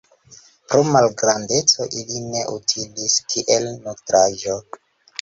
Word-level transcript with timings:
Pro 0.71 0.79
malgrandeco 0.95 1.87
ili 2.01 2.23
ne 2.33 2.43
utilis 2.57 3.21
kiel 3.31 3.73
nutraĵo. 3.87 4.63